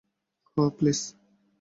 [0.57, 0.99] Oh, please.